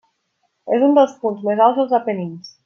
És 0.77 0.85
un 0.87 0.95
dels 0.99 1.13
punts 1.25 1.45
més 1.49 1.63
alts 1.67 1.79
dels 1.83 1.95
Apenins. 1.99 2.51